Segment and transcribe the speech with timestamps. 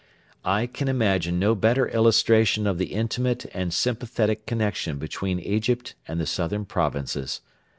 [0.43, 6.19] I can imagine no better illustration of the intimate and sympathetic connection between Egypt and
[6.19, 7.41] the southern provinces.